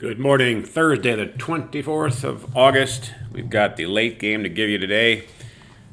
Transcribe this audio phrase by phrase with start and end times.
[0.00, 3.12] Good morning, Thursday, the 24th of August.
[3.32, 5.26] We've got the late game to give you today.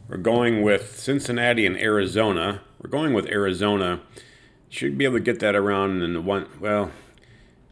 [0.08, 2.62] We're going with Cincinnati and Arizona.
[2.82, 4.00] We're going with Arizona.
[4.70, 6.92] Should be able to get that around in the one, well,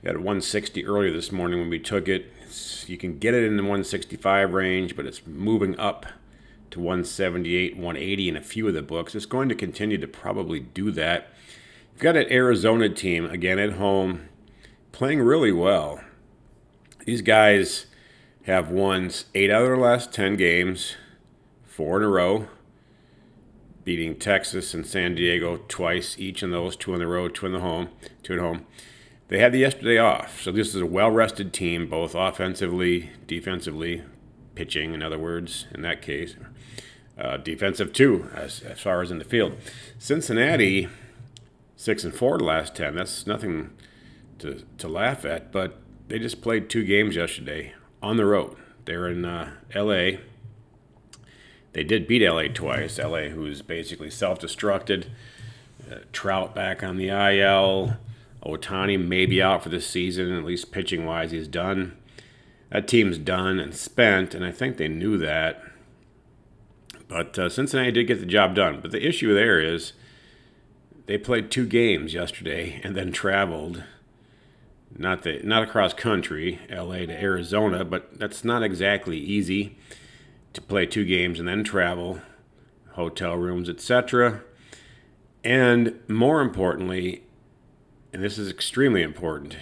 [0.03, 2.33] we had 160 earlier this morning when we took it.
[2.43, 6.05] It's, you can get it in the 165 range, but it's moving up
[6.71, 9.15] to 178, 180 in a few of the books.
[9.15, 11.29] It's going to continue to probably do that.
[11.93, 14.27] You've got an Arizona team, again at home,
[14.91, 16.01] playing really well.
[17.05, 17.85] These guys
[18.45, 20.95] have won eight out of their last 10 games,
[21.63, 22.47] four in a row,
[23.83, 27.53] beating Texas and San Diego twice each in those, two on the road, two in
[27.53, 27.89] the home,
[28.23, 28.65] two at home.
[29.27, 34.01] They had the yesterday off, so this is a well-rested team, both offensively, defensively,
[34.55, 36.35] pitching, in other words, in that case,
[37.19, 39.55] uh, defensive too, as, as far as in the field.
[39.99, 40.89] Cincinnati,
[41.75, 42.95] six and four last ten.
[42.95, 43.71] That's nothing
[44.39, 48.55] to to laugh at, but they just played two games yesterday on the road.
[48.85, 50.19] They're in uh, L.A.
[51.73, 52.49] They did beat L.A.
[52.49, 52.99] twice.
[52.99, 53.29] L.A.
[53.29, 55.07] who's basically self-destructed.
[55.91, 57.97] Uh, Trout back on the IL.
[58.45, 61.97] Ohtani may be out for the season, at least pitching wise, he's done.
[62.69, 65.63] That team's done and spent, and I think they knew that.
[67.07, 68.79] But uh, Cincinnati did get the job done.
[68.81, 69.93] But the issue there is
[71.05, 73.83] they played two games yesterday and then traveled
[74.97, 79.77] not the not across country, LA to Arizona, but that's not exactly easy
[80.53, 82.21] to play two games and then travel,
[82.93, 84.41] hotel rooms, etc.
[85.43, 87.23] And more importantly,
[88.13, 89.57] and this is extremely important,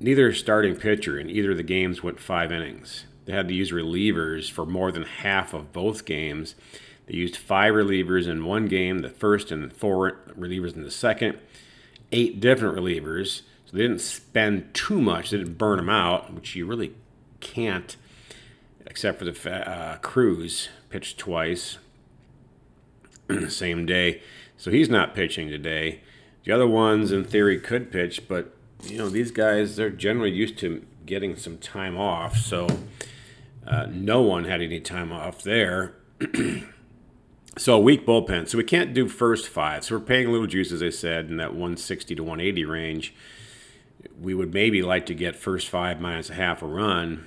[0.00, 3.06] neither starting pitcher in either of the games went five innings.
[3.24, 6.56] They had to use relievers for more than half of both games.
[7.06, 11.38] They used five relievers in one game, the first, and four relievers in the second.
[12.10, 15.30] Eight different relievers so they didn't spend too much.
[15.30, 16.92] They didn't burn them out, which you really
[17.38, 17.96] can't,
[18.84, 21.78] except for the uh, Cruz pitched twice
[23.28, 24.22] the same day.
[24.56, 26.00] So he's not pitching today.
[26.42, 30.58] The other ones, in theory, could pitch, but you know these guys they're generally used
[30.58, 32.38] to getting some time off.
[32.38, 32.66] So
[33.64, 35.94] uh, no one had any time off there.
[37.56, 38.48] so a weak bullpen.
[38.48, 39.84] So we can't do first five.
[39.84, 43.14] So we're paying a little juice, as I said, in that 160 to 180 range
[44.20, 47.26] we would maybe like to get first five minus a half a run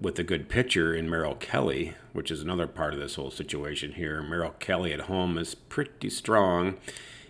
[0.00, 3.92] with a good pitcher in Merrill Kelly, which is another part of this whole situation
[3.92, 4.22] here.
[4.22, 6.76] Merrill Kelly at home is pretty strong.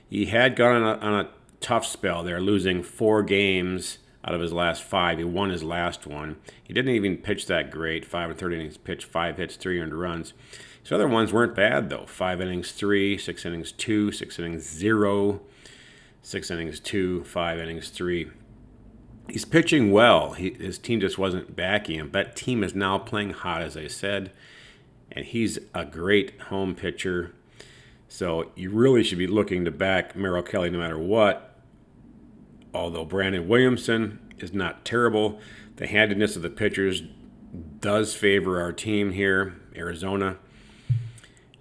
[0.09, 1.31] He had gone on a, on a
[1.61, 5.19] tough spell there, losing four games out of his last five.
[5.19, 6.37] He won his last one.
[6.63, 8.05] He didn't even pitch that great.
[8.05, 10.33] Five and thirty innings pitched, five hits, three earned runs.
[10.83, 12.07] His other ones weren't bad though.
[12.07, 15.41] Five innings, three, six innings, two, six innings, zero
[16.25, 18.31] six innings, two, five innings, three.
[19.29, 20.33] He's pitching well.
[20.33, 22.11] He, his team just wasn't backing him.
[22.11, 24.33] That team is now playing hot, as I said,
[25.13, 27.33] and he's a great home pitcher.
[28.09, 31.59] So you really should be looking to back Merrill Kelly no matter what.
[32.73, 35.39] Although Brandon Williamson is not terrible,
[35.77, 37.03] the handedness of the pitchers
[37.81, 40.39] does favor our team here, Arizona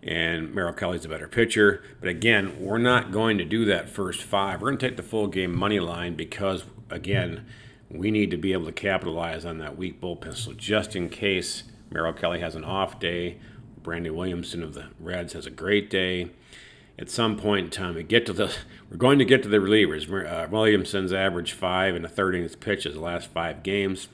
[0.06, 1.82] and Merrill Kelly's a better pitcher.
[2.00, 4.62] But again, we're not going to do that first five.
[4.62, 7.46] We're going to take the full game money line because, again,
[7.90, 10.36] we need to be able to capitalize on that weak bullpen.
[10.36, 13.38] So just in case Merrill Kelly has an off day,
[13.82, 16.32] Brandon Williamson of the Reds has a great day.
[17.00, 18.54] At some point in time, we get to the
[18.92, 20.10] we're going to get to the relievers.
[20.10, 24.10] Uh, Williamson's average five and a third innings pitches the last five games.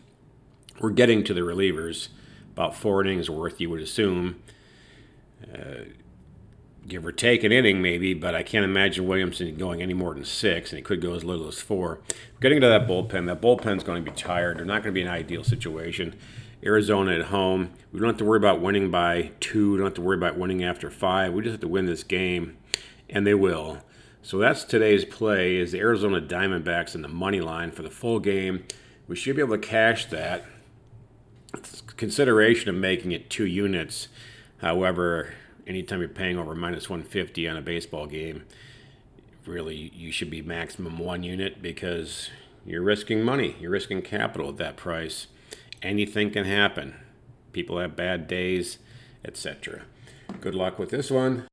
[0.79, 2.07] We're getting to the relievers,
[2.53, 4.41] about four innings worth, you would assume.
[5.43, 5.85] Uh,
[6.87, 10.25] give or take an inning maybe, but I can't imagine Williamson going any more than
[10.25, 11.99] six, and he could go as little as four.
[12.41, 14.57] Getting to that bullpen, that bullpen's going to be tired.
[14.57, 16.15] They're not going to be an ideal situation.
[16.63, 19.71] Arizona at home, we don't have to worry about winning by two.
[19.71, 21.33] We don't have to worry about winning after five.
[21.33, 22.57] We just have to win this game,
[23.09, 23.79] and they will.
[24.21, 28.19] So that's today's play is the Arizona Diamondbacks in the money line for the full
[28.19, 28.65] game.
[29.07, 30.45] We should be able to cash that.
[31.95, 34.09] Consideration of making it two units
[34.61, 35.33] However,
[35.65, 38.43] anytime you're paying over minus 150 on a baseball game,
[39.45, 42.29] really you should be maximum one unit because
[42.65, 45.27] you're risking money, you're risking capital at that price.
[45.81, 46.95] Anything can happen.
[47.53, 48.79] People have bad days,
[49.25, 49.83] etc.
[50.41, 51.48] Good luck with this one.